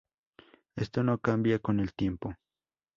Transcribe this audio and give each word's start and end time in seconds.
Esta 0.75 1.03
no 1.03 1.19
cambia 1.19 1.59
con 1.59 1.79
el 1.79 1.93
tiempo. 1.93 2.33